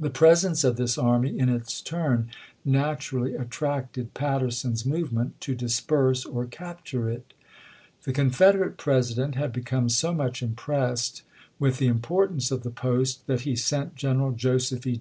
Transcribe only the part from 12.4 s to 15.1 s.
of the post that he sent General Joseph E.